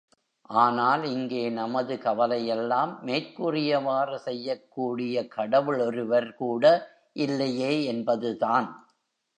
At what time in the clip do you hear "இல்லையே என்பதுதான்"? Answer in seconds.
7.17-8.69